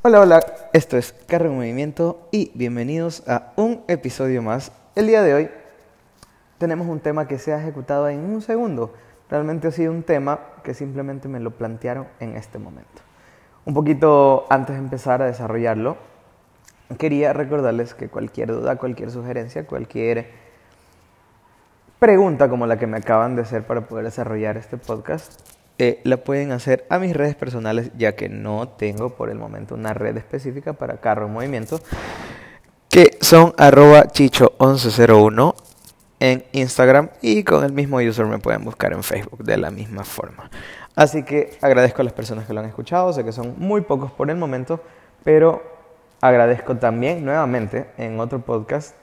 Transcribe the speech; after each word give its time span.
Hola, 0.00 0.20
hola, 0.20 0.40
esto 0.72 0.96
es 0.96 1.12
Carro 1.26 1.46
en 1.46 1.56
Movimiento 1.56 2.28
y 2.30 2.52
bienvenidos 2.54 3.24
a 3.26 3.52
un 3.56 3.82
episodio 3.88 4.42
más. 4.42 4.70
El 4.94 5.08
día 5.08 5.22
de 5.22 5.34
hoy 5.34 5.50
tenemos 6.58 6.86
un 6.86 7.00
tema 7.00 7.26
que 7.26 7.36
se 7.36 7.52
ha 7.52 7.60
ejecutado 7.60 8.08
en 8.08 8.20
un 8.20 8.40
segundo. 8.40 8.94
Realmente 9.28 9.66
ha 9.66 9.70
sido 9.72 9.90
un 9.90 10.04
tema 10.04 10.38
que 10.62 10.72
simplemente 10.72 11.26
me 11.26 11.40
lo 11.40 11.50
plantearon 11.50 12.06
en 12.20 12.36
este 12.36 12.60
momento. 12.60 13.02
Un 13.64 13.74
poquito 13.74 14.46
antes 14.50 14.76
de 14.76 14.82
empezar 14.82 15.20
a 15.20 15.26
desarrollarlo, 15.26 15.96
quería 16.96 17.32
recordarles 17.32 17.94
que 17.94 18.08
cualquier 18.08 18.52
duda, 18.52 18.76
cualquier 18.76 19.10
sugerencia, 19.10 19.66
cualquier 19.66 20.30
pregunta 21.98 22.48
como 22.48 22.68
la 22.68 22.78
que 22.78 22.86
me 22.86 22.98
acaban 22.98 23.34
de 23.34 23.42
hacer 23.42 23.66
para 23.66 23.80
poder 23.88 24.04
desarrollar 24.04 24.58
este 24.58 24.76
podcast, 24.76 25.57
eh, 25.78 26.00
la 26.02 26.16
pueden 26.18 26.50
hacer 26.50 26.84
a 26.90 26.98
mis 26.98 27.16
redes 27.16 27.36
personales, 27.36 27.92
ya 27.96 28.16
que 28.16 28.28
no 28.28 28.68
tengo 28.68 29.10
por 29.10 29.30
el 29.30 29.38
momento 29.38 29.76
una 29.76 29.94
red 29.94 30.16
específica 30.16 30.72
para 30.72 31.00
carro 31.00 31.26
en 31.26 31.32
movimiento, 31.32 31.80
que 32.90 33.16
son 33.20 33.54
arroba 33.56 34.04
chicho1101 34.08 35.54
en 36.20 36.44
Instagram 36.50 37.10
y 37.22 37.44
con 37.44 37.64
el 37.64 37.72
mismo 37.72 37.98
user 37.98 38.26
me 38.26 38.38
pueden 38.38 38.64
buscar 38.64 38.92
en 38.92 39.04
Facebook 39.04 39.44
de 39.44 39.56
la 39.56 39.70
misma 39.70 40.02
forma. 40.02 40.50
Así 40.96 41.22
que 41.22 41.56
agradezco 41.60 42.02
a 42.02 42.04
las 42.04 42.12
personas 42.12 42.46
que 42.46 42.52
lo 42.52 42.60
han 42.60 42.66
escuchado, 42.66 43.12
sé 43.12 43.24
que 43.24 43.30
son 43.30 43.54
muy 43.56 43.82
pocos 43.82 44.10
por 44.10 44.30
el 44.30 44.36
momento, 44.36 44.82
pero 45.22 45.62
agradezco 46.20 46.76
también 46.76 47.24
nuevamente 47.24 47.86
en 47.98 48.18
otro 48.18 48.40
podcast, 48.40 48.96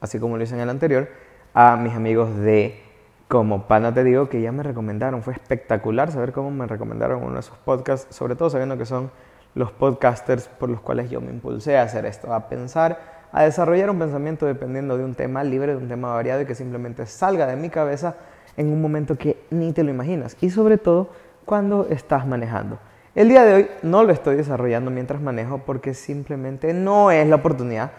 así 0.00 0.18
como 0.18 0.36
lo 0.36 0.42
hice 0.42 0.56
en 0.56 0.60
el 0.60 0.70
anterior, 0.70 1.08
a 1.54 1.76
mis 1.76 1.94
amigos 1.94 2.36
de 2.36 2.82
como 3.28 3.66
pana 3.66 3.92
te 3.92 4.04
digo 4.04 4.28
que 4.28 4.40
ya 4.40 4.52
me 4.52 4.62
recomendaron, 4.62 5.22
fue 5.22 5.32
espectacular 5.32 6.12
saber 6.12 6.32
cómo 6.32 6.50
me 6.50 6.66
recomendaron 6.66 7.22
uno 7.22 7.36
de 7.36 7.42
sus 7.42 7.56
podcasts, 7.58 8.14
sobre 8.14 8.36
todo 8.36 8.50
sabiendo 8.50 8.78
que 8.78 8.86
son 8.86 9.10
los 9.54 9.72
podcasters 9.72 10.48
por 10.48 10.68
los 10.68 10.80
cuales 10.80 11.10
yo 11.10 11.20
me 11.20 11.30
impulsé 11.30 11.78
a 11.78 11.82
hacer 11.82 12.06
esto, 12.06 12.32
a 12.32 12.48
pensar, 12.48 13.00
a 13.32 13.42
desarrollar 13.42 13.90
un 13.90 13.98
pensamiento 13.98 14.46
dependiendo 14.46 14.96
de 14.96 15.04
un 15.04 15.14
tema 15.14 15.42
libre, 15.42 15.72
de 15.72 15.78
un 15.78 15.88
tema 15.88 16.14
variado 16.14 16.42
y 16.42 16.46
que 16.46 16.54
simplemente 16.54 17.06
salga 17.06 17.46
de 17.46 17.56
mi 17.56 17.68
cabeza 17.68 18.16
en 18.56 18.68
un 18.68 18.80
momento 18.80 19.16
que 19.16 19.44
ni 19.50 19.72
te 19.72 19.82
lo 19.82 19.90
imaginas 19.90 20.36
y 20.40 20.50
sobre 20.50 20.78
todo 20.78 21.08
cuando 21.44 21.86
estás 21.90 22.26
manejando. 22.26 22.78
El 23.14 23.28
día 23.28 23.44
de 23.44 23.54
hoy 23.54 23.68
no 23.82 24.04
lo 24.04 24.12
estoy 24.12 24.36
desarrollando 24.36 24.90
mientras 24.90 25.20
manejo 25.20 25.58
porque 25.58 25.94
simplemente 25.94 26.74
no 26.74 27.10
es 27.10 27.26
la 27.26 27.36
oportunidad, 27.36 27.90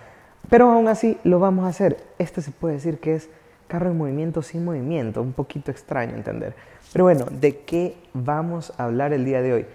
pero 0.50 0.70
aún 0.70 0.88
así 0.88 1.18
lo 1.24 1.40
vamos 1.40 1.66
a 1.66 1.70
hacer. 1.70 1.98
Este 2.20 2.42
se 2.42 2.52
puede 2.52 2.76
decir 2.76 3.00
que 3.00 3.16
es 3.16 3.30
carro 3.68 3.92
en 3.92 3.98
movimiento 3.98 4.42
sin 4.42 4.66
movimiento, 4.66 5.22
un 5.22 5.34
poquito 5.34 5.72
extraño 5.72 6.16
entender. 6.16 6.54
Pero 6.92 7.06
bueno, 7.06 7.26
¿de 7.30 7.60
qué 7.60 7.96
vamos 8.14 8.74
a 8.78 8.86
hablar 8.86 9.14
el 9.14 9.26
día 9.26 9.42
de 9.42 9.54
hoy? 9.54 9.66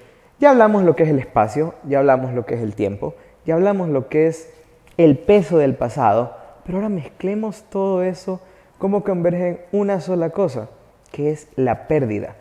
Ya 0.40 0.50
hablamos 0.50 0.82
lo 0.82 0.96
que 0.96 1.04
es 1.04 1.10
el 1.10 1.18
espacio, 1.18 1.74
ya 1.84 1.98
hablamos 1.98 2.32
lo 2.32 2.46
que 2.46 2.54
es 2.54 2.62
el 2.62 2.74
tiempo, 2.74 3.14
ya 3.46 3.54
hablamos 3.54 3.88
lo 3.88 4.08
que 4.08 4.26
es 4.26 4.52
el 4.96 5.18
peso 5.18 5.58
del 5.58 5.74
pasado, 5.74 6.36
pero 6.64 6.78
ahora 6.78 6.88
mezclemos 6.88 7.64
todo 7.70 8.02
eso 8.02 8.40
como 8.78 9.04
converge 9.04 9.48
en 9.48 9.60
una 9.72 10.00
sola 10.00 10.30
cosa, 10.30 10.68
que 11.12 11.30
es 11.30 11.48
la 11.56 11.86
pérdida. 11.86 12.36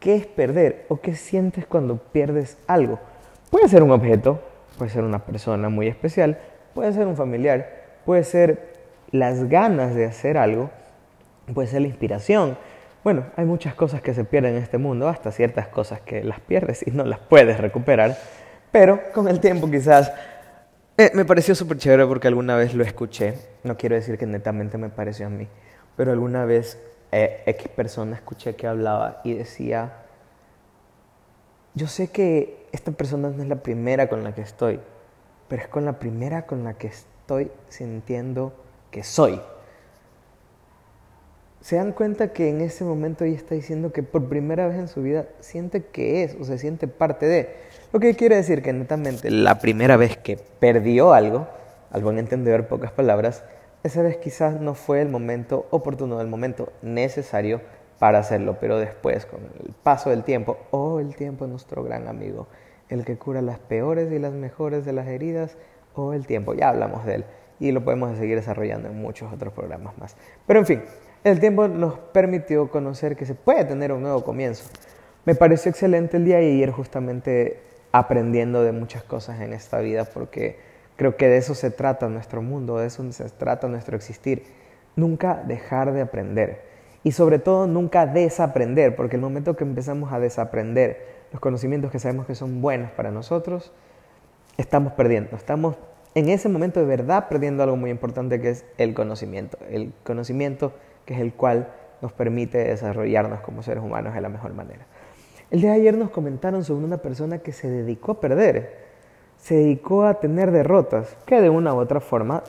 ¿Qué 0.00 0.16
es 0.16 0.26
perder 0.26 0.86
o 0.88 1.00
qué 1.00 1.14
sientes 1.14 1.66
cuando 1.66 1.96
pierdes 1.96 2.56
algo? 2.66 2.98
Puede 3.50 3.68
ser 3.68 3.82
un 3.82 3.90
objeto, 3.90 4.40
puede 4.78 4.90
ser 4.90 5.04
una 5.04 5.20
persona 5.20 5.68
muy 5.68 5.88
especial, 5.88 6.38
puede 6.74 6.92
ser 6.92 7.06
un 7.06 7.16
familiar, 7.16 7.68
puede 8.04 8.24
ser 8.24 8.72
las 9.10 9.48
ganas 9.48 9.94
de 9.94 10.06
hacer 10.06 10.38
algo 10.38 10.70
puede 11.52 11.68
ser 11.68 11.82
la 11.82 11.88
inspiración. 11.88 12.56
Bueno, 13.04 13.26
hay 13.36 13.44
muchas 13.44 13.74
cosas 13.74 14.00
que 14.00 14.14
se 14.14 14.24
pierden 14.24 14.56
en 14.56 14.62
este 14.62 14.78
mundo, 14.78 15.08
hasta 15.08 15.32
ciertas 15.32 15.68
cosas 15.68 16.00
que 16.00 16.22
las 16.22 16.40
pierdes 16.40 16.86
y 16.86 16.92
no 16.92 17.04
las 17.04 17.18
puedes 17.18 17.58
recuperar, 17.58 18.16
pero 18.70 19.00
con 19.12 19.26
el 19.26 19.40
tiempo 19.40 19.68
quizás 19.68 20.12
eh, 20.96 21.10
me 21.14 21.24
pareció 21.24 21.54
súper 21.54 21.78
chévere 21.78 22.06
porque 22.06 22.28
alguna 22.28 22.54
vez 22.54 22.74
lo 22.74 22.84
escuché, 22.84 23.34
no 23.64 23.76
quiero 23.76 23.96
decir 23.96 24.18
que 24.18 24.26
netamente 24.26 24.78
me 24.78 24.88
pareció 24.88 25.26
a 25.26 25.30
mí, 25.30 25.48
pero 25.96 26.12
alguna 26.12 26.44
vez 26.44 26.78
eh, 27.10 27.42
X 27.46 27.68
persona 27.68 28.14
escuché 28.14 28.54
que 28.54 28.68
hablaba 28.68 29.20
y 29.24 29.34
decía, 29.34 29.94
yo 31.74 31.88
sé 31.88 32.08
que 32.08 32.66
esta 32.70 32.92
persona 32.92 33.30
no 33.30 33.42
es 33.42 33.48
la 33.48 33.56
primera 33.56 34.08
con 34.08 34.22
la 34.22 34.32
que 34.32 34.42
estoy, 34.42 34.78
pero 35.48 35.62
es 35.62 35.68
con 35.68 35.84
la 35.84 35.98
primera 35.98 36.46
con 36.46 36.62
la 36.62 36.74
que 36.74 36.86
estoy 36.86 37.50
sintiendo 37.68 38.52
que 38.92 39.02
soy 39.02 39.40
se 41.62 41.76
dan 41.76 41.92
cuenta 41.92 42.32
que 42.32 42.48
en 42.48 42.60
ese 42.60 42.84
momento 42.84 43.24
ella 43.24 43.36
está 43.36 43.54
diciendo 43.54 43.92
que 43.92 44.02
por 44.02 44.28
primera 44.28 44.66
vez 44.66 44.76
en 44.76 44.88
su 44.88 45.00
vida 45.00 45.26
siente 45.38 45.84
que 45.84 46.24
es 46.24 46.34
o 46.34 46.44
se 46.44 46.58
siente 46.58 46.88
parte 46.88 47.26
de. 47.26 47.54
Lo 47.92 48.00
que 48.00 48.16
quiere 48.16 48.36
decir 48.36 48.62
que 48.62 48.72
netamente 48.72 49.30
la 49.30 49.60
primera 49.60 49.96
vez 49.96 50.16
que 50.16 50.38
perdió 50.58 51.12
algo, 51.12 51.46
al 51.90 52.02
buen 52.02 52.18
entender 52.18 52.66
pocas 52.66 52.90
palabras, 52.90 53.44
esa 53.84 54.02
vez 54.02 54.16
quizás 54.16 54.60
no 54.60 54.74
fue 54.74 55.00
el 55.02 55.08
momento 55.08 55.66
oportuno, 55.70 56.20
el 56.20 56.26
momento 56.26 56.72
necesario 56.82 57.60
para 58.00 58.18
hacerlo, 58.18 58.56
pero 58.60 58.78
después 58.78 59.24
con 59.24 59.40
el 59.64 59.72
paso 59.84 60.10
del 60.10 60.24
tiempo, 60.24 60.58
oh 60.72 60.98
el 60.98 61.14
tiempo 61.14 61.44
es 61.44 61.50
nuestro 61.50 61.84
gran 61.84 62.08
amigo, 62.08 62.48
el 62.88 63.04
que 63.04 63.16
cura 63.16 63.40
las 63.40 63.60
peores 63.60 64.10
y 64.10 64.18
las 64.18 64.32
mejores 64.32 64.84
de 64.84 64.92
las 64.92 65.06
heridas, 65.06 65.56
oh 65.94 66.12
el 66.12 66.26
tiempo, 66.26 66.54
ya 66.54 66.70
hablamos 66.70 67.04
de 67.06 67.16
él 67.16 67.24
y 67.60 67.70
lo 67.70 67.84
podemos 67.84 68.18
seguir 68.18 68.34
desarrollando 68.34 68.88
en 68.88 69.00
muchos 69.00 69.32
otros 69.32 69.52
programas 69.52 69.96
más. 69.96 70.16
Pero 70.46 70.58
en 70.58 70.66
fin, 70.66 70.82
el 71.24 71.40
tiempo 71.40 71.68
nos 71.68 71.98
permitió 71.98 72.68
conocer 72.68 73.16
que 73.16 73.26
se 73.26 73.34
puede 73.34 73.64
tener 73.64 73.92
un 73.92 74.02
nuevo 74.02 74.24
comienzo. 74.24 74.64
Me 75.24 75.34
pareció 75.34 75.70
excelente 75.70 76.16
el 76.16 76.24
día 76.24 76.38
de 76.38 76.50
ayer 76.50 76.70
justamente 76.70 77.60
aprendiendo 77.92 78.62
de 78.62 78.72
muchas 78.72 79.04
cosas 79.04 79.40
en 79.40 79.52
esta 79.52 79.78
vida 79.78 80.04
porque 80.04 80.58
creo 80.96 81.16
que 81.16 81.28
de 81.28 81.36
eso 81.36 81.54
se 81.54 81.70
trata 81.70 82.08
nuestro 82.08 82.42
mundo, 82.42 82.78
de 82.78 82.86
eso 82.86 83.10
se 83.12 83.24
trata 83.30 83.68
nuestro 83.68 83.96
existir. 83.96 84.42
Nunca 84.96 85.42
dejar 85.46 85.92
de 85.92 86.00
aprender 86.00 86.62
y 87.04 87.12
sobre 87.12 87.38
todo 87.38 87.66
nunca 87.66 88.06
desaprender, 88.06 88.94
porque 88.94 89.16
el 89.16 89.22
momento 89.22 89.56
que 89.56 89.64
empezamos 89.64 90.12
a 90.12 90.20
desaprender 90.20 91.22
los 91.32 91.40
conocimientos 91.40 91.90
que 91.90 91.98
sabemos 91.98 92.26
que 92.26 92.34
son 92.34 92.60
buenos 92.60 92.90
para 92.92 93.10
nosotros, 93.10 93.72
estamos 94.58 94.92
perdiendo, 94.92 95.36
estamos 95.36 95.76
en 96.14 96.28
ese 96.28 96.48
momento 96.48 96.80
de 96.80 96.86
verdad 96.86 97.28
perdiendo 97.28 97.62
algo 97.62 97.76
muy 97.76 97.90
importante 97.90 98.40
que 98.40 98.50
es 98.50 98.64
el 98.76 98.92
conocimiento. 98.92 99.58
El 99.70 99.92
conocimiento 100.04 100.72
que 101.04 101.14
es 101.14 101.20
el 101.20 101.32
cual 101.34 101.68
nos 102.00 102.12
permite 102.12 102.58
desarrollarnos 102.58 103.40
como 103.40 103.62
seres 103.62 103.82
humanos 103.82 104.14
de 104.14 104.20
la 104.20 104.28
mejor 104.28 104.52
manera. 104.54 104.86
El 105.50 105.60
día 105.60 105.70
de 105.70 105.76
ayer 105.76 105.96
nos 105.96 106.10
comentaron 106.10 106.64
sobre 106.64 106.84
una 106.84 106.98
persona 106.98 107.38
que 107.38 107.52
se 107.52 107.68
dedicó 107.68 108.12
a 108.12 108.20
perder, 108.20 108.82
se 109.36 109.56
dedicó 109.56 110.04
a 110.04 110.14
tener 110.14 110.50
derrotas, 110.50 111.16
que 111.26 111.40
de 111.40 111.50
una 111.50 111.74
u 111.74 111.78
otra 111.78 112.00
forma 112.00 112.42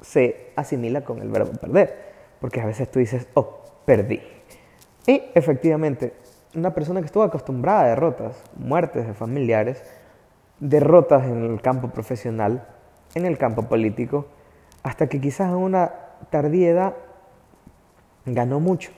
se 0.00 0.50
asimila 0.56 1.02
con 1.02 1.20
el 1.22 1.28
verbo 1.28 1.52
perder, 1.52 1.96
porque 2.40 2.60
a 2.60 2.66
veces 2.66 2.90
tú 2.90 2.98
dices, 2.98 3.28
oh, 3.34 3.60
perdí. 3.84 4.20
Y 5.06 5.22
efectivamente, 5.34 6.14
una 6.54 6.74
persona 6.74 7.00
que 7.00 7.06
estuvo 7.06 7.22
acostumbrada 7.22 7.82
a 7.82 7.88
derrotas, 7.88 8.42
muertes 8.56 9.06
de 9.06 9.14
familiares, 9.14 9.82
derrotas 10.58 11.24
en 11.24 11.44
el 11.44 11.62
campo 11.62 11.90
profesional, 11.90 12.66
en 13.14 13.26
el 13.26 13.38
campo 13.38 13.68
político, 13.68 14.26
hasta 14.82 15.08
que 15.08 15.20
quizás 15.20 15.50
a 15.50 15.56
una 15.56 15.92
tardía 16.30 16.70
edad 16.70 16.94
ganó 18.26 18.60
mucho. 18.60 18.90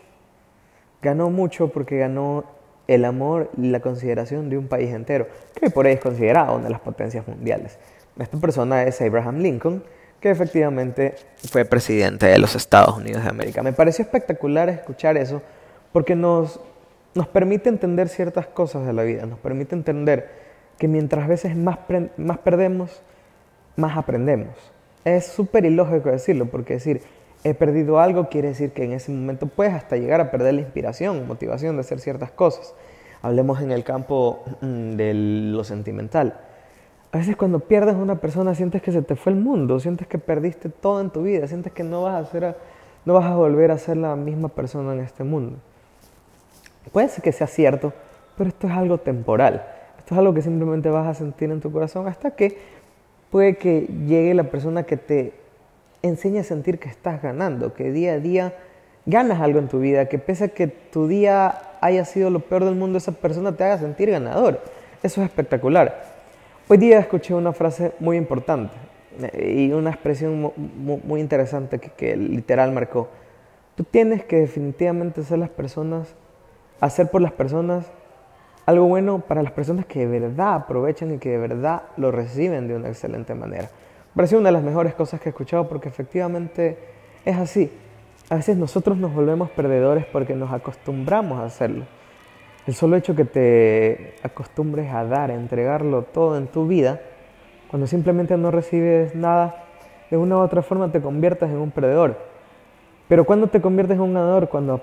Ganó 1.03 1.31
mucho 1.31 1.69
porque 1.69 1.99
ganó 1.99 2.45
el 2.87 3.05
amor 3.05 3.51
y 3.57 3.69
la 3.71 3.81
consideración 3.81 4.51
de 4.51 4.59
un 4.59 4.69
país 4.69 4.91
entero, 4.91 5.27
que 5.55 5.71
por 5.71 5.87
ahí 5.87 5.95
es 5.95 6.01
considerado 6.01 6.57
una 6.57 6.65
de 6.65 6.71
las 6.71 6.81
potencias 6.81 7.27
mundiales. 7.27 7.79
Esta 8.19 8.39
persona 8.39 8.83
es 8.85 9.01
Abraham 9.01 9.39
Lincoln, 9.39 9.83
que 10.21 10.31
efectivamente 10.31 11.15
fue 11.51 11.65
presidente 11.65 12.27
de 12.27 12.39
los 12.39 12.55
Estados 12.55 12.97
Unidos 12.97 13.23
de 13.25 13.31
América. 13.31 13.63
Me 13.63 13.73
pareció 13.73 14.05
espectacular 14.05 14.69
escuchar 14.69 15.17
eso 15.17 15.43
porque 15.93 16.15
nos, 16.15 16.61
nos 17.15 17.29
permite 17.29 17.69
entender 17.69 18.09
ciertas 18.09 18.47
cosas 18.47 18.87
de 18.87 18.93
la 18.93 19.03
vida, 19.03 19.27
nos 19.27 19.39
permite 19.39 19.75
entender 19.75 20.31
que 20.79 20.89
mientras 20.89 21.29
veces 21.29 21.57
más, 21.57 21.79
más 22.17 22.39
perdemos, 22.39 23.03
más 23.77 23.97
aprendemos. 23.97 24.55
Es 25.05 25.27
súper 25.27 25.67
ilógico 25.67 26.11
decirlo, 26.11 26.47
porque 26.47 26.75
decir, 26.75 27.03
he 27.45 27.53
perdido 27.53 28.01
algo, 28.01 28.31
quiere 28.31 28.49
decir 28.49 28.73
que 28.73 28.85
en 28.85 28.93
ese 28.93 29.13
momento 29.13 29.47
puedes 29.47 29.75
hasta 29.75 29.97
llegar 29.97 30.21
a 30.21 30.31
perder 30.31 30.55
la 30.55 30.63
inspiración, 30.63 31.27
motivación 31.29 31.77
de 31.77 31.81
hacer 31.81 32.01
ciertas 32.01 32.31
cosas. 32.31 32.75
Hablemos 33.21 33.61
en 33.61 33.71
el 33.71 33.85
campo 33.85 34.43
mm, 34.63 34.97
de 34.97 35.15
lo 35.15 35.63
sentimental. 35.63 36.41
A 37.13 37.19
veces 37.19 37.37
cuando 37.37 37.61
pierdes 37.61 37.95
a 37.95 37.99
una 37.99 38.17
persona 38.17 38.55
sientes 38.55 38.83
que 38.83 38.91
se 38.91 39.03
te 39.03 39.15
fue 39.15 39.33
el 39.33 39.39
mundo, 39.39 39.79
sientes 39.79 40.09
que 40.09 40.19
perdiste 40.19 40.71
todo 40.71 41.01
en 41.01 41.11
tu 41.11 41.23
vida, 41.23 41.47
sientes 41.47 41.73
que 41.73 41.85
no 41.85 42.03
vas 42.03 42.27
a, 42.27 42.31
ser 42.31 42.57
no 43.05 43.15
vas 43.15 43.27
a 43.27 43.37
volver 43.37 43.71
a 43.71 43.79
ser 43.79 43.99
la 43.99 44.17
misma 44.17 44.49
persona 44.49 44.95
en 44.95 45.01
este 45.01 45.23
mundo. 45.23 45.59
Puede 46.93 47.09
ser 47.09 47.23
que 47.23 47.33
sea 47.33 47.47
cierto, 47.47 47.93
pero 48.37 48.49
esto 48.49 48.67
es 48.67 48.73
algo 48.73 48.99
temporal. 48.99 49.65
Esto 49.99 50.15
es 50.15 50.19
algo 50.19 50.35
que 50.35 50.43
simplemente 50.43 50.89
vas 50.89 51.07
a 51.07 51.15
sentir 51.15 51.51
en 51.51 51.61
tu 51.61 51.71
corazón 51.71 52.09
hasta 52.09 52.33
que 52.33 52.59
puede 53.31 53.57
que 53.57 53.83
llegue 54.07 54.35
la 54.35 54.45
persona 54.45 54.83
que 54.83 54.97
te 54.97 55.44
enseña 56.09 56.43
a 56.43 56.45
sentir 56.45 56.79
que 56.79 56.89
estás 56.89 57.23
ganando, 57.23 57.73
que 57.75 57.91
día 57.91 58.15
a 58.15 58.19
día 58.19 58.55
ganas 59.07 59.41
algo 59.41 59.59
en 59.59 59.69
tu 59.69 59.81
vida, 59.81 60.07
que 60.07 60.19
pese 60.19 60.45
a 60.45 60.49
que 60.49 60.67
tu 60.67 61.09
día 61.09 61.63
haya 61.81 62.05
sido 62.05 62.31
lo 62.31 62.41
peor 62.41 62.65
del 62.65 62.75
mundo, 62.75 62.99
esa 62.99 63.13
persona 63.13 63.57
te 63.57 63.65
haga 63.65 63.79
sentir 63.79 64.11
ganador. 64.11 64.61
Eso 65.03 65.23
es 65.23 65.29
espectacular. 65.29 66.05
Hoy 66.69 66.79
día 66.79 66.99
escuché 66.99 67.35
una 67.35 67.53
frase 67.53 67.93
muy 68.01 68.17
importante 68.17 68.75
y 69.39 69.73
una 69.73 69.91
expresión 69.91 70.53
muy, 70.57 71.21
interesante 71.21 71.79
que, 71.79 71.91
que, 71.91 72.17
literal 72.17 72.73
marcó. 72.73 73.09
Tú 73.75 73.85
tienes 73.85 74.25
que 74.25 74.37
definitivamente 74.37 75.23
ser 75.23 75.39
las 75.39 75.51
personas, 75.51 76.15
hacer 76.81 77.11
por 77.11 77.21
las 77.21 77.33
personas 77.33 77.87
algo 78.67 78.87
bueno 78.87 79.21
para 79.21 79.43
las 79.43 79.53
personas 79.53 79.85
que 79.85 80.07
de 80.07 80.21
verdad 80.21 80.55
aprovechan 80.55 81.13
y 81.15 81.19
que 81.19 81.31
de 81.31 81.39
verdad 81.39 81.83
lo 81.97 82.11
reciben 82.11 82.69
de 82.69 82.77
una 82.77 82.89
excelente 82.89 83.35
manera. 83.35 83.69
Me 84.15 84.19
pareció 84.19 84.39
una 84.39 84.51
de 84.51 84.53
las 84.53 84.63
mejores 84.63 84.95
cosas 84.95 85.21
que 85.21 85.29
he 85.29 85.31
escuchado 85.31 85.69
porque 85.69 85.89
efectivamente 85.89 86.79
es 87.25 87.37
así. 87.37 87.69
A 88.31 88.37
veces 88.37 88.57
nosotros 88.57 88.97
nos 88.97 89.13
volvemos 89.13 89.51
perdedores 89.51 90.05
porque 90.07 90.37
nos 90.37 90.53
acostumbramos 90.53 91.41
a 91.41 91.47
hacerlo. 91.47 91.85
El 92.65 92.75
solo 92.75 92.95
hecho 92.95 93.17
que 93.17 93.25
te 93.25 94.15
acostumbres 94.23 94.93
a 94.93 95.05
dar, 95.05 95.33
a 95.33 95.35
entregarlo 95.35 96.03
todo 96.03 96.39
en 96.39 96.47
tu 96.47 96.69
vida, 96.69 97.01
cuando 97.69 97.89
simplemente 97.89 98.37
no 98.37 98.53
recibes 98.53 99.17
nada, 99.17 99.65
de 100.13 100.17
una 100.17 100.37
u 100.37 100.43
otra 100.43 100.63
forma 100.63 100.93
te 100.93 101.01
conviertes 101.01 101.51
en 101.51 101.57
un 101.57 101.73
perdedor. 101.73 102.17
Pero 103.09 103.25
cuando 103.25 103.49
te 103.49 103.61
conviertes 103.61 103.97
en 103.97 104.03
un 104.03 104.15
ganador, 104.15 104.49
cuando 104.49 104.81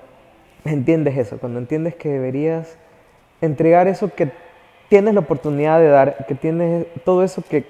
entiendes 0.66 1.18
eso, 1.18 1.38
cuando 1.38 1.58
entiendes 1.58 1.96
que 1.96 2.10
deberías 2.10 2.78
entregar 3.40 3.88
eso 3.88 4.14
que 4.14 4.30
tienes 4.90 5.14
la 5.14 5.22
oportunidad 5.22 5.80
de 5.80 5.88
dar, 5.88 6.26
que 6.28 6.36
tienes 6.36 6.86
todo 7.06 7.24
eso 7.24 7.42
que, 7.50 7.64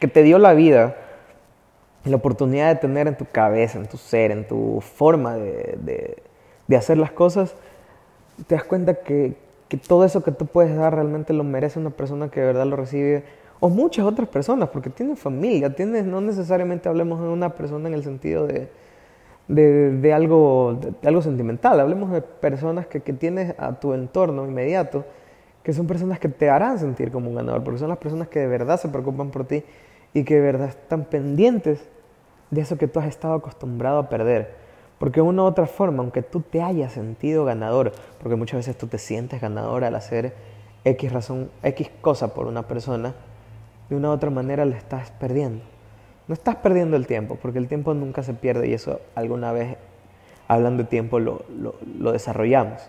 que 0.00 0.08
te 0.08 0.22
dio 0.22 0.38
la 0.38 0.54
vida, 0.54 0.96
la 2.04 2.16
oportunidad 2.16 2.68
de 2.68 2.76
tener 2.76 3.06
en 3.06 3.16
tu 3.16 3.26
cabeza, 3.26 3.78
en 3.78 3.86
tu 3.86 3.96
ser, 3.96 4.30
en 4.30 4.46
tu 4.46 4.80
forma 4.80 5.36
de, 5.36 6.18
de, 6.66 6.76
hacer 6.76 6.96
las 6.96 7.12
cosas, 7.12 7.54
te 8.46 8.54
das 8.54 8.64
cuenta 8.64 8.94
que, 8.94 9.34
que 9.68 9.76
todo 9.76 10.04
eso 10.04 10.22
que 10.22 10.32
tú 10.32 10.46
puedes 10.46 10.74
dar 10.74 10.94
realmente 10.94 11.34
lo 11.34 11.44
merece 11.44 11.78
una 11.78 11.90
persona 11.90 12.30
que 12.30 12.40
de 12.40 12.46
verdad 12.46 12.66
lo 12.66 12.76
recibe 12.76 13.24
o 13.60 13.68
muchas 13.68 14.06
otras 14.06 14.28
personas, 14.28 14.70
porque 14.70 14.90
tienes 14.90 15.20
familia, 15.20 15.74
tienes, 15.74 16.04
no 16.04 16.20
necesariamente 16.20 16.88
hablemos 16.88 17.20
de 17.20 17.28
una 17.28 17.50
persona 17.50 17.88
en 17.88 17.94
el 17.94 18.02
sentido 18.02 18.46
de, 18.46 18.68
de, 19.46 20.12
algo, 20.12 20.80
algo 21.04 21.22
sentimental, 21.22 21.78
hablemos 21.78 22.10
de 22.10 22.22
personas 22.22 22.86
que, 22.86 23.00
que, 23.00 23.12
tienes 23.12 23.54
a 23.58 23.78
tu 23.78 23.92
entorno 23.92 24.46
inmediato, 24.46 25.04
que 25.62 25.72
son 25.72 25.86
personas 25.86 26.18
que 26.18 26.28
te 26.28 26.50
harán 26.50 26.78
sentir 26.78 27.12
como 27.12 27.28
un 27.28 27.36
ganador, 27.36 27.62
porque 27.62 27.78
son 27.78 27.90
las 27.90 27.98
personas 27.98 28.26
que 28.28 28.40
de 28.40 28.48
verdad 28.48 28.80
se 28.80 28.88
preocupan 28.88 29.30
por 29.30 29.44
ti 29.44 29.62
y 30.14 30.24
que 30.24 30.34
de 30.34 30.40
verdad 30.40 30.68
están 30.68 31.04
pendientes 31.04 31.88
de 32.50 32.60
eso 32.60 32.76
que 32.76 32.88
tú 32.88 33.00
has 33.00 33.06
estado 33.06 33.34
acostumbrado 33.34 33.98
a 33.98 34.08
perder. 34.08 34.54
Porque 34.98 35.20
de 35.20 35.26
una 35.26 35.42
u 35.42 35.46
otra 35.46 35.66
forma, 35.66 36.02
aunque 36.02 36.22
tú 36.22 36.40
te 36.40 36.62
hayas 36.62 36.92
sentido 36.92 37.44
ganador, 37.44 37.92
porque 38.20 38.36
muchas 38.36 38.58
veces 38.58 38.78
tú 38.78 38.86
te 38.86 38.98
sientes 38.98 39.40
ganador 39.40 39.84
al 39.84 39.94
hacer 39.96 40.34
X 40.84 41.12
razón, 41.12 41.50
X 41.62 41.90
cosa 42.00 42.34
por 42.34 42.46
una 42.46 42.68
persona, 42.68 43.14
de 43.88 43.96
una 43.96 44.10
u 44.10 44.12
otra 44.12 44.30
manera 44.30 44.64
la 44.64 44.76
estás 44.76 45.10
perdiendo. 45.12 45.64
No 46.28 46.34
estás 46.34 46.56
perdiendo 46.56 46.96
el 46.96 47.06
tiempo, 47.06 47.36
porque 47.40 47.58
el 47.58 47.68
tiempo 47.68 47.94
nunca 47.94 48.22
se 48.22 48.34
pierde 48.34 48.68
y 48.68 48.74
eso 48.74 49.00
alguna 49.14 49.52
vez, 49.52 49.76
hablando 50.46 50.84
de 50.84 50.88
tiempo, 50.88 51.18
lo, 51.18 51.44
lo, 51.58 51.74
lo 51.98 52.12
desarrollamos. 52.12 52.80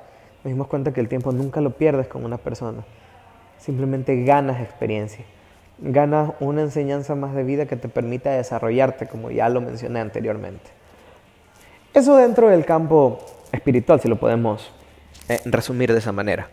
Nos 0.43 0.53
dimos 0.53 0.67
cuenta 0.67 0.93
que 0.93 1.01
el 1.01 1.07
tiempo 1.07 1.31
nunca 1.31 1.61
lo 1.61 1.71
pierdes 1.71 2.07
con 2.07 2.25
una 2.25 2.37
persona, 2.37 2.83
simplemente 3.57 4.23
ganas 4.23 4.61
experiencia, 4.61 5.25
ganas 5.79 6.31
una 6.39 6.61
enseñanza 6.61 7.15
más 7.15 7.33
de 7.33 7.43
vida 7.43 7.65
que 7.65 7.75
te 7.75 7.89
permita 7.89 8.31
desarrollarte, 8.31 9.07
como 9.07 9.31
ya 9.31 9.49
lo 9.49 9.61
mencioné 9.61 9.99
anteriormente. 9.99 10.69
Eso 11.93 12.15
dentro 12.15 12.49
del 12.49 12.65
campo 12.65 13.19
espiritual, 13.51 13.99
si 13.99 14.07
lo 14.07 14.15
podemos 14.15 14.71
eh, 15.29 15.39
resumir 15.45 15.91
de 15.91 15.99
esa 15.99 16.11
manera. 16.11 16.49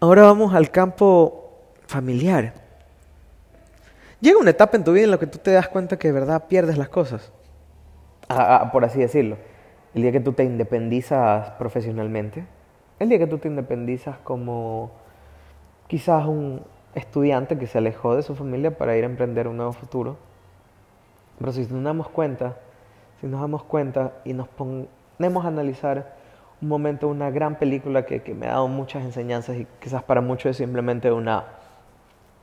Ahora 0.00 0.22
vamos 0.22 0.54
al 0.54 0.70
campo 0.70 1.50
familiar. 1.86 2.52
Llega 4.20 4.38
una 4.38 4.50
etapa 4.50 4.76
en 4.76 4.84
tu 4.84 4.92
vida 4.92 5.04
en 5.04 5.10
la 5.12 5.18
que 5.18 5.26
tú 5.26 5.38
te 5.38 5.52
das 5.52 5.68
cuenta 5.68 5.98
que 5.98 6.08
de 6.08 6.12
verdad 6.12 6.46
pierdes 6.48 6.76
las 6.76 6.88
cosas, 6.88 7.32
ah, 8.28 8.60
ah, 8.62 8.72
por 8.72 8.84
así 8.84 8.98
decirlo. 8.98 9.36
El 9.94 10.02
día 10.02 10.12
que 10.12 10.20
tú 10.20 10.32
te 10.32 10.44
independizas 10.44 11.50
profesionalmente, 11.52 12.44
el 12.98 13.08
día 13.08 13.18
que 13.18 13.26
tú 13.26 13.38
te 13.38 13.48
independizas 13.48 14.18
como 14.18 14.90
quizás 15.86 16.26
un 16.26 16.62
estudiante 16.98 17.58
que 17.58 17.66
se 17.66 17.78
alejó 17.78 18.16
de 18.16 18.22
su 18.22 18.34
familia 18.34 18.76
para 18.76 18.96
ir 18.96 19.04
a 19.04 19.06
emprender 19.06 19.48
un 19.48 19.56
nuevo 19.56 19.72
futuro. 19.72 20.16
Pero 21.38 21.52
si 21.52 21.60
nos 21.66 21.82
damos 21.82 22.08
cuenta, 22.08 22.56
si 23.20 23.26
nos 23.26 23.40
damos 23.40 23.62
cuenta 23.62 24.12
y 24.24 24.32
nos 24.32 24.48
ponemos 24.48 25.44
a 25.44 25.48
analizar 25.48 26.16
un 26.60 26.68
momento, 26.68 27.08
una 27.08 27.30
gran 27.30 27.56
película 27.56 28.04
que, 28.04 28.22
que, 28.22 28.34
me 28.34 28.46
ha 28.46 28.52
dado 28.52 28.68
muchas 28.68 29.04
enseñanzas 29.04 29.56
y 29.56 29.66
quizás 29.80 30.02
para 30.02 30.20
muchos 30.20 30.50
es 30.50 30.56
simplemente 30.56 31.12
una, 31.12 31.44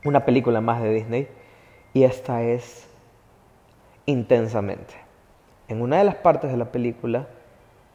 una 0.04 0.24
película 0.24 0.60
más 0.60 0.82
de 0.82 0.92
Disney, 0.92 1.28
y 1.92 2.04
esta 2.04 2.42
es 2.42 2.88
intensamente. 4.06 4.94
En 5.68 5.82
una 5.82 5.98
de 5.98 6.04
las 6.04 6.14
partes 6.16 6.50
de 6.50 6.56
la 6.56 6.66
película, 6.66 7.26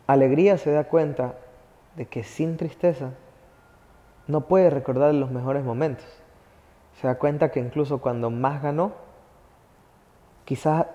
Alegría 0.08 0.58
se 0.58 0.72
da 0.72 0.84
cuenta 0.84 1.36
de 1.96 2.06
que 2.06 2.24
sin 2.24 2.58
tristeza 2.58 3.12
no 4.28 4.42
puede 4.42 4.69
recordar 4.69 5.13
los 5.13 5.31
mejores 5.31 5.63
momentos. 5.63 6.06
Se 6.99 7.07
da 7.07 7.15
cuenta 7.15 7.51
que 7.51 7.59
incluso 7.59 7.99
cuando 7.99 8.29
más 8.29 8.61
ganó, 8.61 8.91
quizás 10.45 10.88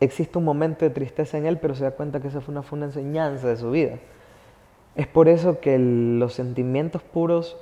existe 0.00 0.38
un 0.38 0.44
momento 0.44 0.84
de 0.84 0.90
tristeza 0.90 1.38
en 1.38 1.46
él, 1.46 1.58
pero 1.58 1.74
se 1.74 1.84
da 1.84 1.92
cuenta 1.92 2.20
que 2.20 2.28
esa 2.28 2.40
fue 2.40 2.52
una, 2.52 2.62
fue 2.62 2.76
una 2.76 2.86
enseñanza 2.86 3.48
de 3.48 3.56
su 3.56 3.70
vida. 3.70 3.98
Es 4.94 5.06
por 5.06 5.28
eso 5.28 5.60
que 5.60 5.78
los 5.78 6.34
sentimientos 6.34 7.02
puros 7.02 7.56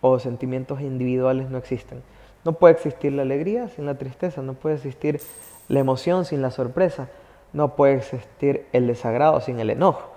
o 0.00 0.18
sentimientos 0.18 0.80
individuales 0.80 1.50
no 1.50 1.58
existen. 1.58 2.02
No 2.44 2.54
puede 2.54 2.74
existir 2.74 3.12
la 3.12 3.22
alegría 3.22 3.68
sin 3.68 3.86
la 3.86 3.98
tristeza, 3.98 4.40
no 4.40 4.54
puede 4.54 4.76
existir 4.76 5.20
la 5.68 5.80
emoción 5.80 6.24
sin 6.24 6.40
la 6.40 6.50
sorpresa, 6.50 7.08
no 7.52 7.76
puede 7.76 7.94
existir 7.96 8.66
el 8.72 8.86
desagrado 8.86 9.40
sin 9.40 9.60
el 9.60 9.70
enojo. 9.70 10.08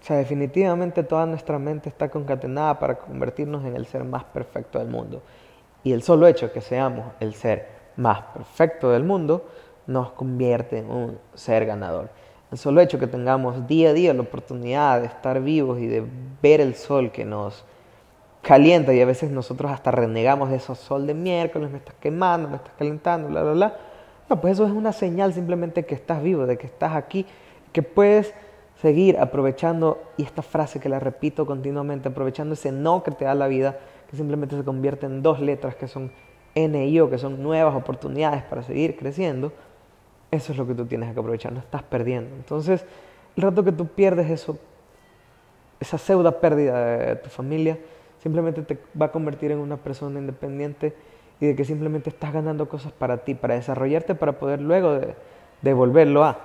O 0.00 0.04
sea, 0.04 0.16
definitivamente 0.16 1.02
toda 1.02 1.26
nuestra 1.26 1.58
mente 1.58 1.88
está 1.88 2.08
concatenada 2.08 2.78
para 2.78 2.98
convertirnos 2.98 3.64
en 3.64 3.76
el 3.76 3.86
ser 3.86 4.02
más 4.04 4.24
perfecto 4.24 4.78
del 4.78 4.88
mundo. 4.88 5.22
Y 5.82 5.92
el 5.92 6.02
solo 6.02 6.26
hecho 6.26 6.52
que 6.52 6.60
seamos 6.60 7.12
el 7.20 7.34
ser 7.34 7.68
más 7.96 8.22
perfecto 8.34 8.90
del 8.90 9.04
mundo 9.04 9.46
nos 9.86 10.12
convierte 10.12 10.78
en 10.78 10.90
un 10.90 11.18
ser 11.34 11.66
ganador. 11.66 12.10
El 12.52 12.58
solo 12.58 12.80
hecho 12.80 12.98
que 12.98 13.06
tengamos 13.06 13.66
día 13.66 13.90
a 13.90 13.92
día 13.92 14.12
la 14.12 14.22
oportunidad 14.22 15.00
de 15.00 15.06
estar 15.06 15.40
vivos 15.40 15.78
y 15.78 15.86
de 15.86 16.04
ver 16.42 16.60
el 16.60 16.74
sol 16.74 17.12
que 17.12 17.24
nos 17.24 17.64
calienta 18.42 18.92
y 18.94 19.00
a 19.00 19.06
veces 19.06 19.30
nosotros 19.30 19.70
hasta 19.70 19.90
renegamos 19.90 20.50
de 20.50 20.56
esos 20.56 20.78
sol 20.78 21.06
de 21.06 21.14
miércoles, 21.14 21.70
me 21.70 21.78
estás 21.78 21.94
quemando, 22.00 22.48
me 22.48 22.56
estás 22.56 22.72
calentando, 22.78 23.28
bla, 23.28 23.42
bla, 23.42 23.52
bla. 23.52 23.76
No, 24.28 24.40
pues 24.40 24.54
eso 24.54 24.66
es 24.66 24.72
una 24.72 24.92
señal 24.92 25.34
simplemente 25.34 25.84
que 25.84 25.94
estás 25.94 26.22
vivo, 26.22 26.46
de 26.46 26.56
que 26.56 26.66
estás 26.66 26.94
aquí, 26.94 27.26
que 27.72 27.82
puedes 27.82 28.34
seguir 28.80 29.18
aprovechando, 29.18 30.02
y 30.16 30.22
esta 30.22 30.42
frase 30.42 30.80
que 30.80 30.88
la 30.88 30.98
repito 30.98 31.44
continuamente, 31.44 32.08
aprovechando 32.08 32.54
ese 32.54 32.72
no 32.72 33.02
que 33.02 33.10
te 33.10 33.26
da 33.26 33.34
la 33.34 33.46
vida, 33.46 33.78
que 34.10 34.16
simplemente 34.16 34.56
se 34.56 34.64
convierte 34.64 35.06
en 35.06 35.22
dos 35.22 35.38
letras 35.40 35.76
que 35.76 35.86
son 35.86 36.10
N 36.56 36.84
y 36.84 36.98
O, 36.98 37.08
que 37.08 37.16
son 37.16 37.40
nuevas 37.40 37.76
oportunidades 37.76 38.42
para 38.42 38.64
seguir 38.64 38.96
creciendo, 38.96 39.52
eso 40.32 40.52
es 40.52 40.58
lo 40.58 40.66
que 40.66 40.74
tú 40.74 40.84
tienes 40.84 41.14
que 41.14 41.20
aprovechar, 41.20 41.52
no 41.52 41.60
estás 41.60 41.84
perdiendo. 41.84 42.34
Entonces, 42.34 42.84
el 43.36 43.42
rato 43.42 43.62
que 43.62 43.70
tú 43.70 43.86
pierdes 43.86 44.28
eso, 44.28 44.58
esa 45.78 45.96
pseudo 45.96 46.40
pérdida 46.40 46.96
de 46.96 47.16
tu 47.16 47.30
familia, 47.30 47.78
simplemente 48.18 48.62
te 48.62 48.78
va 49.00 49.06
a 49.06 49.12
convertir 49.12 49.52
en 49.52 49.58
una 49.58 49.76
persona 49.76 50.18
independiente 50.18 50.94
y 51.40 51.46
de 51.46 51.56
que 51.56 51.64
simplemente 51.64 52.10
estás 52.10 52.32
ganando 52.32 52.68
cosas 52.68 52.92
para 52.92 53.18
ti, 53.18 53.34
para 53.34 53.54
desarrollarte, 53.54 54.16
para 54.16 54.32
poder 54.32 54.60
luego 54.60 55.00
devolverlo 55.62 56.24
a. 56.24 56.38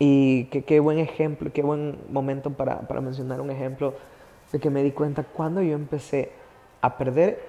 Y 0.00 0.44
qué 0.46 0.80
buen 0.80 0.98
ejemplo, 0.98 1.50
qué 1.52 1.62
buen 1.62 1.96
momento 2.10 2.50
para, 2.50 2.80
para 2.80 3.00
mencionar 3.00 3.40
un 3.40 3.50
ejemplo 3.50 3.94
de 4.52 4.58
que 4.58 4.70
me 4.70 4.82
di 4.82 4.92
cuenta 4.92 5.24
cuando 5.24 5.62
yo 5.62 5.74
empecé 5.74 6.30
a 6.80 6.96
perder 6.96 7.40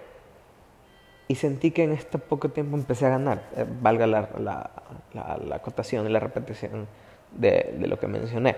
y 1.27 1.36
sentí 1.36 1.71
que 1.71 1.83
en 1.83 1.91
este 1.91 2.17
poco 2.17 2.50
tiempo 2.50 2.75
empecé 2.75 3.05
a 3.05 3.09
ganar, 3.09 3.43
eh, 3.55 3.65
valga 3.81 4.07
la, 4.07 4.29
la, 4.39 4.71
la, 5.13 5.39
la, 5.45 5.55
acotación 5.55 6.07
y 6.07 6.09
la 6.09 6.19
repetición 6.19 6.88
de, 7.31 7.75
de, 7.77 7.88
lo 7.88 8.00
que 8.00 8.07
mencioné. 8.07 8.55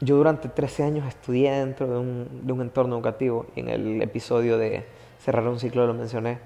Yo 0.00 0.16
durante 0.16 0.48
13 0.48 0.84
años 0.84 1.08
estudié 1.08 1.50
dentro 1.50 1.88
de 1.88 1.98
un, 1.98 2.46
de 2.46 2.52
un 2.52 2.60
entorno 2.60 2.94
educativo 2.94 3.46
y 3.56 3.60
en 3.60 3.68
el 3.70 4.02
episodio 4.02 4.56
de 4.56 4.84
cerrar 5.18 5.46
un 5.48 5.58
ciclo 5.58 5.84
lo 5.84 5.94
mencioné, 5.94 6.38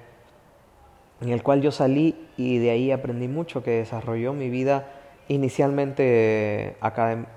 en 1.20 1.28
el 1.28 1.42
cual 1.42 1.60
yo 1.60 1.70
salí 1.70 2.28
y 2.38 2.56
de 2.58 2.70
ahí 2.70 2.92
aprendí 2.92 3.28
mucho 3.28 3.62
que 3.62 3.72
desarrolló 3.72 4.32
mi 4.32 4.48
vida 4.48 4.88
inicialmente, 5.28 6.76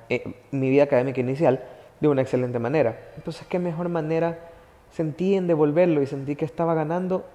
eh, 0.10 0.34
mi 0.52 0.70
vida 0.70 0.84
académica 0.84 1.20
inicial 1.20 1.62
de 2.00 2.08
una 2.08 2.22
excelente 2.22 2.60
manera. 2.60 3.12
Entonces, 3.18 3.46
¿qué 3.48 3.60
mejor 3.60 3.90
manera 3.90 4.49
sentí 4.92 5.36
en 5.36 5.48
devolverlo 5.48 6.02
y 6.02 6.08
sentí 6.08 6.36
que 6.36 6.46
estaba 6.46 6.74
ganando 6.74 7.26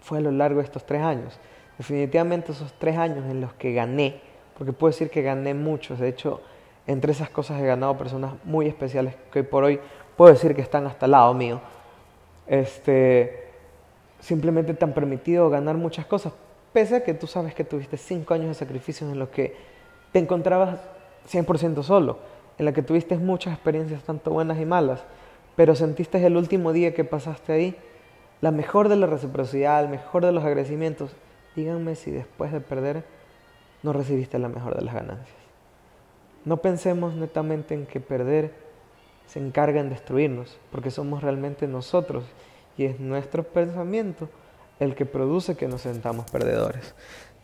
fue 0.00 0.18
a 0.18 0.20
lo 0.20 0.30
largo 0.30 0.58
de 0.58 0.64
estos 0.64 0.84
tres 0.84 1.02
años. 1.02 1.38
Definitivamente 1.78 2.52
esos 2.52 2.72
tres 2.74 2.96
años 2.96 3.24
en 3.30 3.40
los 3.40 3.52
que 3.54 3.72
gané, 3.72 4.20
porque 4.56 4.72
puedo 4.72 4.92
decir 4.92 5.10
que 5.10 5.22
gané 5.22 5.54
muchos, 5.54 5.98
de 5.98 6.08
hecho, 6.08 6.40
entre 6.86 7.12
esas 7.12 7.30
cosas 7.30 7.60
he 7.60 7.66
ganado 7.66 7.96
personas 7.96 8.34
muy 8.44 8.66
especiales 8.66 9.14
que 9.32 9.40
hoy 9.40 9.44
por 9.46 9.64
hoy 9.64 9.80
puedo 10.16 10.32
decir 10.32 10.54
que 10.54 10.60
están 10.60 10.86
hasta 10.86 11.06
el 11.06 11.12
lado 11.12 11.32
mío. 11.34 11.60
Este, 12.46 13.48
simplemente 14.20 14.74
te 14.74 14.84
han 14.84 14.92
permitido 14.92 15.48
ganar 15.50 15.76
muchas 15.76 16.06
cosas, 16.06 16.32
pese 16.72 16.96
a 16.96 17.04
que 17.04 17.14
tú 17.14 17.26
sabes 17.26 17.54
que 17.54 17.64
tuviste 17.64 17.96
cinco 17.96 18.34
años 18.34 18.48
de 18.48 18.54
sacrificios 18.54 19.10
en 19.10 19.18
los 19.18 19.30
que 19.30 19.56
te 20.12 20.18
encontrabas 20.18 20.80
100% 21.30 21.82
solo, 21.82 22.18
en 22.58 22.66
la 22.66 22.72
que 22.72 22.82
tuviste 22.82 23.16
muchas 23.16 23.54
experiencias 23.54 24.02
tanto 24.02 24.30
buenas 24.30 24.60
y 24.60 24.64
malas, 24.64 25.02
pero 25.56 25.74
sentiste 25.74 26.24
el 26.24 26.36
último 26.36 26.72
día 26.72 26.94
que 26.94 27.04
pasaste 27.04 27.52
ahí 27.52 27.76
la 28.40 28.50
mejor 28.50 28.88
de 28.88 28.96
la 28.96 29.06
reciprocidad, 29.06 29.82
el 29.82 29.88
mejor 29.88 30.24
de 30.24 30.32
los 30.32 30.44
agradecimientos. 30.44 31.12
Díganme 31.56 31.94
si 31.94 32.10
después 32.10 32.52
de 32.52 32.60
perder 32.60 33.04
no 33.82 33.92
recibiste 33.92 34.38
la 34.38 34.48
mejor 34.48 34.76
de 34.76 34.84
las 34.84 34.94
ganancias. 34.94 35.36
No 36.44 36.58
pensemos 36.58 37.14
netamente 37.14 37.74
en 37.74 37.86
que 37.86 38.00
perder 38.00 38.52
se 39.26 39.38
encarga 39.38 39.80
en 39.80 39.88
destruirnos, 39.88 40.58
porque 40.70 40.90
somos 40.90 41.22
realmente 41.22 41.66
nosotros 41.66 42.24
y 42.76 42.84
es 42.84 43.00
nuestro 43.00 43.44
pensamiento 43.44 44.28
el 44.80 44.94
que 44.94 45.06
produce 45.06 45.56
que 45.56 45.68
nos 45.68 45.82
sentamos 45.82 46.30
perdedores. 46.30 46.94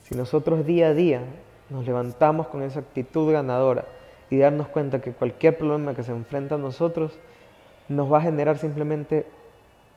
Si 0.02 0.14
nosotros 0.14 0.66
día 0.66 0.88
a 0.88 0.94
día 0.94 1.22
nos 1.70 1.86
levantamos 1.86 2.48
con 2.48 2.62
esa 2.62 2.80
actitud 2.80 3.32
ganadora 3.32 3.86
y 4.28 4.38
darnos 4.38 4.68
cuenta 4.68 5.00
que 5.00 5.12
cualquier 5.12 5.56
problema 5.56 5.94
que 5.94 6.02
se 6.02 6.12
enfrenta 6.12 6.56
a 6.56 6.58
nosotros 6.58 7.18
nos 7.90 8.11
va 8.11 8.18
a 8.18 8.23
generar 8.23 8.56
simplemente 8.56 9.26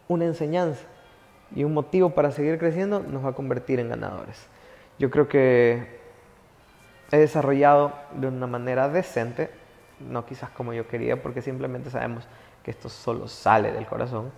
una 0.08 0.26
enseñanza 0.26 0.84
y 1.56 1.64
un 1.64 1.76
motivo 1.76 2.10
para 2.10 2.32
seguir 2.32 2.58
creciendo, 2.58 3.02
nos 3.02 3.24
va 3.24 3.30
a 3.30 3.34
convertir 3.34 3.80
en 3.80 3.90
ganadores. 3.90 4.48
Yo 4.98 5.12
creo 5.12 5.28
que 5.28 6.00
he 7.12 7.18
desarrollado 7.18 7.94
de 8.16 8.28
una 8.28 8.48
manera 8.48 8.90
decente, 8.90 9.52
no 10.00 10.26
quizás 10.26 10.50
como 10.50 10.74
yo 10.74 10.88
quería, 10.88 11.22
porque 11.22 11.44
simplemente 11.44 11.92
sabemos 11.92 12.28
que 12.64 12.72
esto 12.72 12.90
solo 12.90 13.28
sale 13.28 13.72
del 13.72 13.86
corazón, 13.86 14.32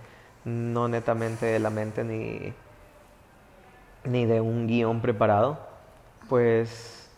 no 0.44 0.90
netamente 0.90 1.46
de 1.46 1.60
la 1.60 1.70
mente 1.70 2.04
ni, 2.04 2.54
ni 4.04 4.26
de 4.26 4.42
un 4.42 4.68
guion 4.68 5.00
preparado, 5.00 5.60
pues 6.28 7.10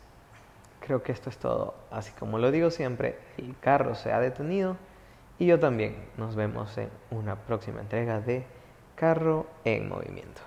creo 0.82 1.01
que 1.01 1.13
esto 1.13 1.32
es 1.32 1.38
todo. 1.39 1.74
Así 1.89 2.12
como 2.20 2.38
lo 2.38 2.51
digo 2.51 2.70
siempre, 2.70 3.17
el 3.39 3.56
carro 3.60 3.96
se 3.96 4.12
ha 4.12 4.20
detenido 4.20 4.77
y 5.39 5.46
yo 5.46 5.60
también. 5.60 5.96
Nos 6.17 6.36
vemos 6.36 6.77
en 6.77 6.89
una 7.12 7.36
próxima 7.36 7.82
entrega 7.82 8.20
de 8.20 8.46
Carro 8.96 9.48
en 9.63 9.88
Movimiento. 9.89 10.41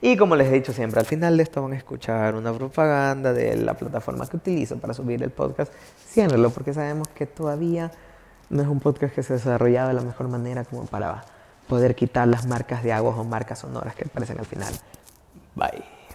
Y 0.00 0.16
como 0.16 0.36
les 0.36 0.48
he 0.48 0.52
dicho 0.52 0.72
siempre, 0.72 1.00
al 1.00 1.06
final 1.06 1.36
de 1.36 1.42
esto 1.42 1.62
van 1.62 1.72
a 1.72 1.76
escuchar 1.76 2.34
una 2.34 2.52
propaganda 2.52 3.32
de 3.32 3.56
la 3.56 3.74
plataforma 3.74 4.26
que 4.26 4.36
utilizo 4.36 4.78
para 4.78 4.92
subir 4.92 5.22
el 5.22 5.30
podcast. 5.30 5.72
Ciérrenlo 6.06 6.50
porque 6.50 6.74
sabemos 6.74 7.08
que 7.08 7.26
todavía 7.26 7.90
no 8.50 8.62
es 8.62 8.68
un 8.68 8.80
podcast 8.80 9.14
que 9.14 9.22
se 9.22 9.32
ha 9.32 9.36
desarrollado 9.36 9.88
de 9.88 9.94
la 9.94 10.02
mejor 10.02 10.28
manera 10.28 10.64
como 10.64 10.84
para 10.86 11.24
poder 11.68 11.94
quitar 11.94 12.28
las 12.28 12.46
marcas 12.46 12.82
de 12.82 12.92
agua 12.92 13.16
o 13.16 13.24
marcas 13.24 13.60
sonoras 13.60 13.94
que 13.94 14.04
aparecen 14.04 14.38
al 14.38 14.46
final. 14.46 14.72
Bye. 15.54 15.95